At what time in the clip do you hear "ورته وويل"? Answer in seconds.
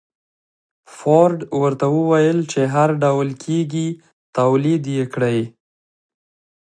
1.61-2.39